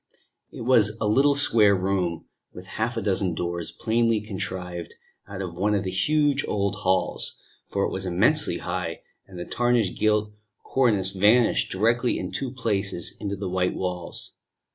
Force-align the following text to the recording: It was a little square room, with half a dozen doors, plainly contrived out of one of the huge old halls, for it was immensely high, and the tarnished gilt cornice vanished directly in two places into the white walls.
It 0.51 0.61
was 0.61 0.97
a 0.99 1.05
little 1.07 1.35
square 1.35 1.75
room, 1.75 2.25
with 2.51 2.65
half 2.81 2.97
a 2.97 3.03
dozen 3.03 3.35
doors, 3.35 3.71
plainly 3.71 4.19
contrived 4.19 4.95
out 5.27 5.43
of 5.43 5.59
one 5.59 5.75
of 5.75 5.83
the 5.83 5.91
huge 5.91 6.43
old 6.47 6.73
halls, 6.77 7.37
for 7.67 7.83
it 7.85 7.91
was 7.91 8.07
immensely 8.07 8.57
high, 8.57 9.03
and 9.27 9.37
the 9.37 9.45
tarnished 9.45 9.99
gilt 9.99 10.31
cornice 10.63 11.11
vanished 11.11 11.71
directly 11.71 12.17
in 12.17 12.31
two 12.31 12.49
places 12.49 13.15
into 13.19 13.35
the 13.35 13.47
white 13.47 13.75
walls. 13.75 14.33